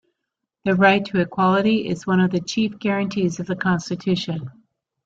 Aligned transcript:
The 0.65 0.73
Right 0.73 1.05
to 1.05 1.19
Equality 1.19 1.87
is 1.87 2.07
one 2.07 2.19
of 2.21 2.31
the 2.31 2.39
chief 2.39 2.79
guarantees 2.79 3.39
of 3.39 3.45
the 3.45 3.55
Constitution. 3.55 4.49